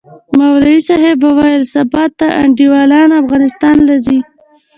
مولوي 0.37 0.77
صاحب 0.87 1.17
وويل 1.27 1.63
سبا 1.73 2.03
د 2.09 2.11
تا 2.19 2.27
انډيوالان 2.41 3.09
افغانستان 3.21 3.75
له 3.87 3.95
زي؟ 4.05 4.19